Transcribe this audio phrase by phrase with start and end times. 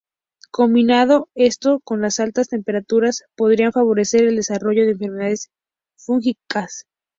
[0.49, 5.51] Combinado esto con las altas temperaturas, podría favorecer el desarrollo de enfermedades
[5.95, 6.87] fúngicas.